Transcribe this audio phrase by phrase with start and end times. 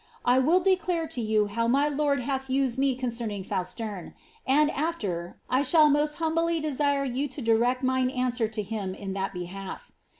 [0.25, 4.15] I will declare to you how my Itird huih used me concerning Fausterne;
[4.47, 9.13] and aAer, I shuU most humbly de?irc you tn direct mine answer to him in
[9.13, 9.91] that behalf.